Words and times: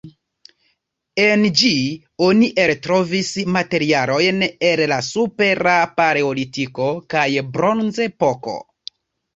En 1.25 1.43
ĝi 1.59 1.69
oni 2.29 2.49
eltrovis 2.65 3.31
materialojn 3.59 4.43
el 4.71 4.85
la 4.95 5.01
Supera 5.11 5.77
paleolitiko 6.01 6.93
kaj 7.15 7.29
Bronzepoko. 7.57 8.61